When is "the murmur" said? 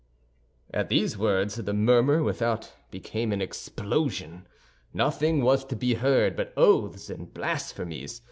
1.57-2.23